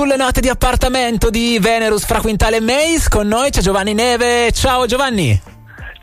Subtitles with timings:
[0.00, 3.10] sulle note di appartamento di Venerus fra Quintale e Mace.
[3.10, 4.50] Con noi c'è Giovanni Neve.
[4.50, 5.38] Ciao Giovanni.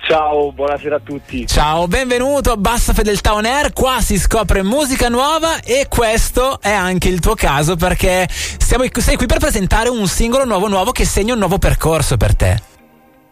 [0.08, 1.48] Ciao, buonasera a tutti.
[1.48, 3.74] Ciao, benvenuto a Bassa Fedeltà On Air.
[3.74, 9.16] Qua si scopre musica nuova e questo è anche il tuo caso perché siamo, sei
[9.16, 12.61] qui per presentare un singolo nuovo nuovo che segna un nuovo percorso per te.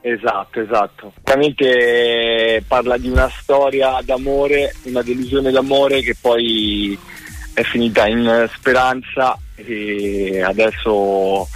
[0.01, 1.13] Esatto, esatto.
[1.21, 6.97] Ovviamente parla di una storia d'amore, una delusione d'amore che poi
[7.55, 11.47] è finita in speranza e adesso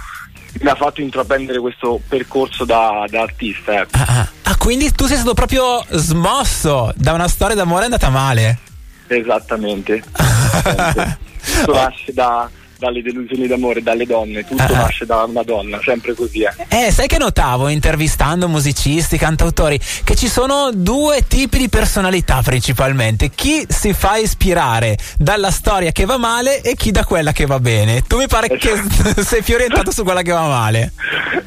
[0.60, 3.80] mi ha fatto intraprendere questo percorso da, da artista.
[3.80, 3.90] Ecco.
[3.92, 8.58] Ah, ah, quindi tu sei stato proprio smosso da una storia d'amore andata male?
[9.06, 10.02] Esattamente.
[10.10, 12.48] Tutto nasce da,
[12.80, 16.42] dalle delusioni d'amore, dalle donne, tutto uh nasce da una donna, sempre così.
[16.42, 16.86] Eh.
[16.86, 23.30] eh, sai che notavo intervistando musicisti, cantautori, che ci sono due tipi di personalità principalmente,
[23.30, 27.60] chi si fa ispirare dalla storia che va male e chi da quella che va
[27.60, 28.02] bene.
[28.06, 29.12] Tu mi pare esatto.
[29.14, 30.92] che sei più orientato su quella che va male.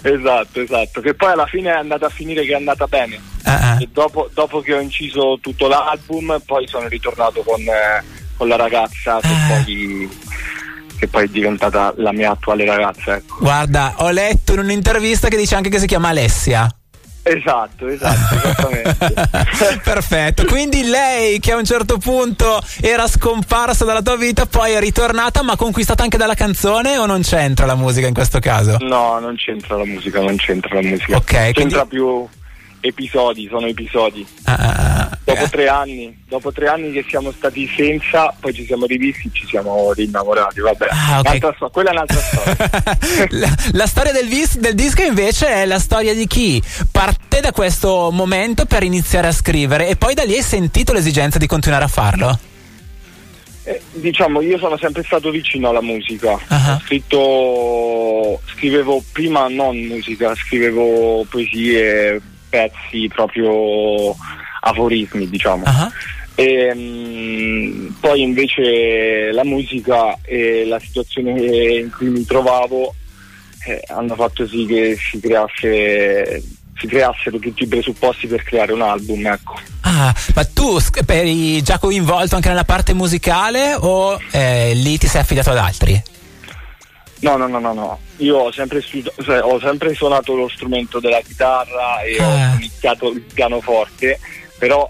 [0.04, 3.20] Esatto, esatto, che poi alla fine è andata a finire che è andata bene.
[3.46, 3.88] Uh-huh.
[3.92, 8.04] Dopo, dopo, che ho inciso tutto l'album, poi sono ritornato con, eh,
[8.38, 9.48] con la ragazza che uh.
[9.48, 10.10] poi
[11.04, 13.16] che poi è diventata la mia attuale ragazza.
[13.16, 13.38] Ecco.
[13.40, 16.68] Guarda, ho letto in un'intervista che dice anche che si chiama Alessia.
[17.26, 19.14] Esatto, esatto, esattamente.
[19.84, 24.80] Perfetto, quindi lei che a un certo punto era scomparsa dalla tua vita, poi è
[24.80, 28.78] ritornata, ma conquistata anche dalla canzone o non c'entra la musica in questo caso?
[28.82, 31.16] No, non c'entra la musica, non c'entra la musica.
[31.16, 31.88] Ok, c'entra quindi...
[31.88, 32.28] più
[32.82, 34.28] episodi, sono episodi.
[34.44, 34.93] Ah, ah, ah,
[35.34, 39.46] dopo tre anni, dopo tre anni che siamo stati senza, poi ci siamo rivisti, ci
[39.48, 40.88] siamo rinnamorati, vabbè.
[40.90, 41.40] Ah, okay.
[41.58, 42.98] so- quella è un'altra storia.
[43.40, 46.62] la, la, storia del, vis- del, disco invece è la storia di chi
[46.92, 51.38] parte da questo momento per iniziare a scrivere e poi da lì hai sentito l'esigenza
[51.38, 52.40] di continuare a farlo?
[53.66, 56.32] Eh, diciamo, io sono sempre stato vicino alla musica.
[56.32, 56.74] Uh-huh.
[56.74, 64.16] Ho scritto, scrivevo prima non musica, scrivevo poesie, pezzi proprio
[64.64, 65.64] aforismi, diciamo.
[65.66, 65.92] Uh-huh.
[66.36, 71.32] E, um, poi invece la musica e la situazione
[71.78, 72.96] in cui mi trovavo
[73.66, 76.42] eh, hanno fatto sì che si creasse
[76.76, 79.58] si creassero tutti i presupposti per creare un album, ecco.
[79.82, 85.22] Ah, ma tu eri già coinvolto anche nella parte musicale o eh, lì ti sei
[85.22, 86.02] affidato ad altri?
[87.20, 88.00] No, no, no, no, no.
[88.18, 92.52] Io ho sempre, studi- cioè, ho sempre suonato lo strumento della chitarra e ah.
[92.52, 94.20] ho iniziato il pianoforte,
[94.58, 94.90] però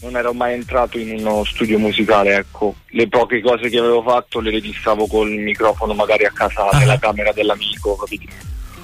[0.00, 2.74] non ero mai entrato in uno studio musicale, ecco.
[2.88, 6.78] Le poche cose che avevo fatto le registravo col microfono magari a casa ah.
[6.78, 8.26] nella camera dell'amico, capito?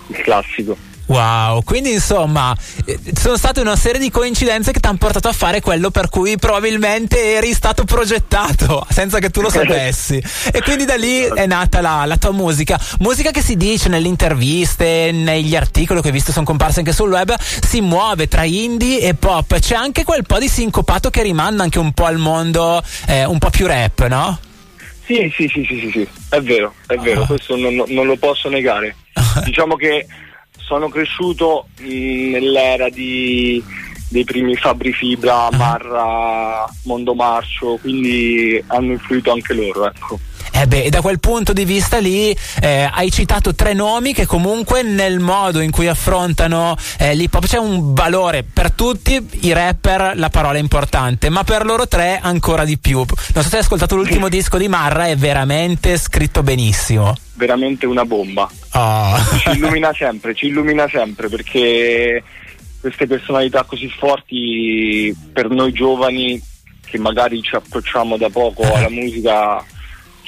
[0.08, 0.87] Il classico.
[1.08, 2.54] Wow, quindi insomma
[2.84, 6.10] eh, sono state una serie di coincidenze che ti hanno portato a fare quello per
[6.10, 11.46] cui probabilmente eri stato progettato senza che tu lo sapessi e quindi da lì è
[11.46, 16.12] nata la, la, tua musica, musica che si dice nelle interviste, negli articoli che ho
[16.12, 20.26] visto sono comparsi anche sul web, si muove tra indie e pop, c'è anche quel
[20.26, 24.06] po' di sincopato che rimanda anche un po' al mondo eh, un po' più rap,
[24.08, 24.38] no?
[25.06, 26.08] Sì, sì, sì, sì, sì, sì.
[26.28, 27.26] è vero, è vero, oh.
[27.26, 28.94] questo non, non lo posso negare.
[29.44, 30.06] diciamo che
[30.68, 33.62] sono cresciuto mh, nell'era di,
[34.10, 35.56] dei primi Fabri Fibra, ah.
[35.56, 40.18] Marra, Mondo Marcio, quindi hanno influito anche loro, ecco.
[40.60, 44.82] Eh beh, da quel punto di vista lì eh, hai citato tre nomi che comunque
[44.82, 50.14] nel modo in cui affrontano eh, l'hip hop c'è un valore per tutti i rapper,
[50.16, 52.96] la parola è importante, ma per loro tre ancora di più.
[52.96, 57.14] Non so se hai ascoltato l'ultimo disco di Marra, è veramente scritto benissimo.
[57.34, 58.50] Veramente una bomba.
[58.72, 59.16] Oh.
[59.38, 62.20] Ci illumina sempre, ci illumina sempre perché
[62.80, 66.42] queste personalità così forti per noi giovani
[66.84, 69.64] che magari ci approcciamo da poco alla musica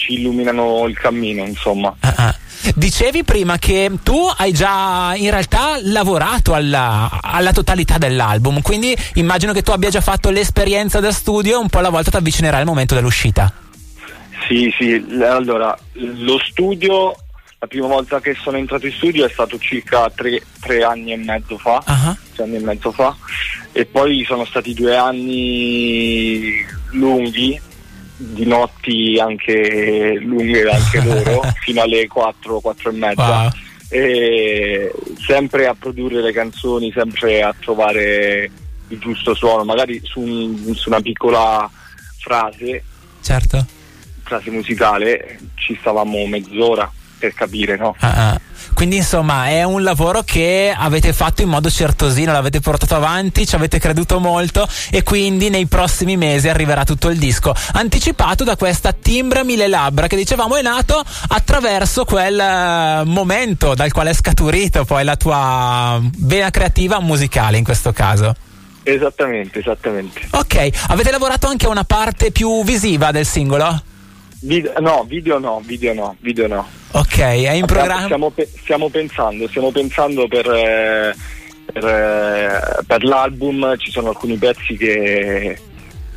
[0.00, 1.94] ci illuminano il cammino, insomma.
[2.00, 2.34] Ah, ah.
[2.74, 9.52] Dicevi prima che tu hai già in realtà lavorato alla, alla, totalità dell'album, quindi immagino
[9.52, 12.60] che tu abbia già fatto l'esperienza da studio e un po' alla volta ti avvicinerai
[12.60, 13.52] al momento dell'uscita.
[14.46, 17.14] Sì, sì, allora lo studio,
[17.58, 21.16] la prima volta che sono entrato in studio è stato circa tre, tre anni e
[21.16, 22.16] mezzo fa, uh-huh.
[22.34, 23.16] tre anni e mezzo fa,
[23.72, 27.68] e poi sono stati due anni lunghi
[28.22, 33.40] di notti anche lunghe anche loro fino alle 4, 4 e mezza.
[33.40, 33.50] Wow.
[33.88, 34.92] e
[35.26, 38.50] sempre a produrre le canzoni sempre a trovare
[38.88, 41.68] il giusto suono magari su, un, su una piccola
[42.18, 42.84] frase.
[43.22, 43.66] Certo.
[44.22, 46.90] Frase musicale ci stavamo mezz'ora
[47.20, 47.94] per capire, no?
[48.00, 48.40] Ah, ah.
[48.72, 53.54] Quindi insomma è un lavoro che avete fatto in modo certosino, l'avete portato avanti, ci
[53.54, 57.54] avete creduto molto e quindi nei prossimi mesi arriverà tutto il disco.
[57.72, 63.92] Anticipato da questa Timbra Mille Labbra che dicevamo è nato attraverso quel eh, momento dal
[63.92, 68.34] quale è scaturito poi la tua vena creativa musicale in questo caso.
[68.82, 70.22] Esattamente, esattamente.
[70.30, 73.82] Ok, avete lavorato anche a una parte più visiva del singolo?
[74.42, 76.66] Video, no, video no, video no, video no.
[76.92, 78.04] Ok, è in programma?
[78.04, 78.32] Stiamo,
[78.62, 81.14] stiamo, pensando, stiamo pensando per, eh,
[81.66, 85.58] per, eh, per, l'album, ci sono alcuni pezzi che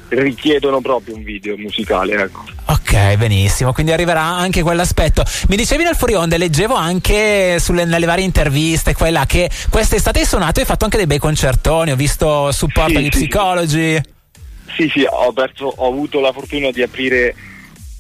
[0.08, 2.14] richiedono proprio un video musicale.
[2.14, 2.44] Ecco.
[2.68, 5.24] Ok, benissimo, quindi arriverà anche quell'aspetto.
[5.50, 10.26] Mi dicevi nel fuori onde, leggevo anche sulle, nelle varie interviste quella che quest'estate hai
[10.26, 14.02] suonato e hai fatto anche dei bei concertoni, ho visto supporto sì, agli sì, psicologi.
[14.78, 17.36] Sì, sì, ho, aperto, ho avuto la fortuna di aprire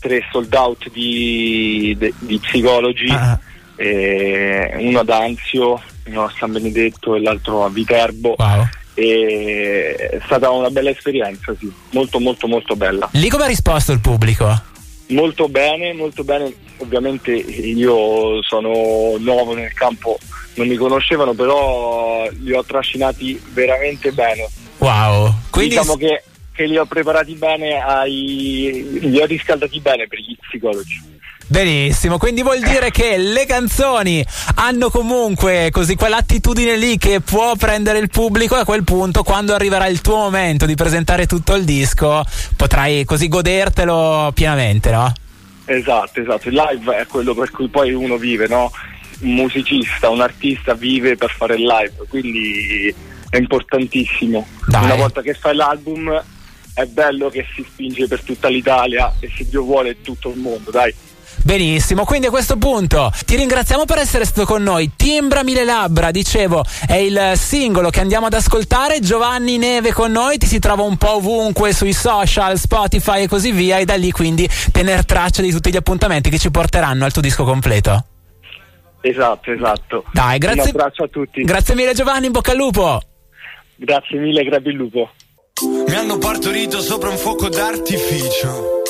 [0.04, 3.40] tre sold out di, di, di psicologi, ah.
[3.78, 8.36] eh, uno ad Anzio, uno a San Benedetto e l'altro a Viterbo.
[8.38, 8.68] Wow.
[8.96, 11.72] E è stata una bella esperienza, sì.
[11.92, 13.10] molto molto molto bella.
[13.14, 14.62] Lì come ha risposto il pubblico?
[15.08, 16.54] Molto bene, molto bene.
[16.78, 20.18] Ovviamente io sono nuovo nel campo,
[20.56, 24.48] non mi conoscevano, però li ho trascinati veramente bene.
[24.80, 26.24] Wow, quindi diciamo che
[26.54, 29.00] che li ho preparati bene, ai...
[29.02, 31.12] li ho riscaldati bene per gli psicologi.
[31.46, 38.00] Benissimo, quindi vuol dire che le canzoni hanno comunque così quell'attitudine lì che può prendere
[38.00, 41.66] il pubblico e a quel punto quando arriverà il tuo momento di presentare tutto il
[41.66, 42.24] disco
[42.56, 45.14] potrai così godertelo pienamente, no?
[45.66, 48.72] Esatto, esatto, il live è quello per cui poi uno vive, no?
[49.20, 52.94] Un musicista, un artista vive per fare il live, quindi
[53.30, 54.48] è importantissimo.
[54.66, 54.86] Dai.
[54.86, 56.24] Una volta che fai l'album
[56.74, 60.72] è bello che si spinge per tutta l'Italia e se Dio vuole tutto il mondo,
[60.72, 60.94] dai.
[61.44, 64.92] Benissimo, quindi a questo punto ti ringraziamo per essere stato con noi.
[64.96, 69.02] Timbra Mille Labbra, dicevo, è il singolo che andiamo ad ascoltare.
[69.02, 73.52] Giovanni Neve con noi, ti si trova un po' ovunque sui social, Spotify e così
[73.52, 73.78] via.
[73.78, 77.22] E da lì quindi tener traccia di tutti gli appuntamenti che ci porteranno al tuo
[77.22, 78.06] disco completo.
[79.02, 80.06] Esatto, esatto.
[80.14, 80.62] Dai, grazie.
[80.62, 81.42] Un abbraccio a tutti.
[81.44, 83.02] Grazie mille Giovanni, in bocca al lupo.
[83.76, 85.12] Grazie mille, grazie il lupo.
[85.62, 88.83] Mi hanno partorito sopra un fuoco d'artificio